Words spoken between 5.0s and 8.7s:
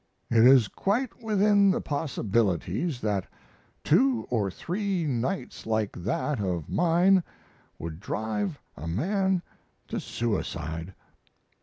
nights like that of mine would drive